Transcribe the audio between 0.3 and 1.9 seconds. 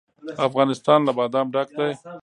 افغانستان له بادام ډک دی.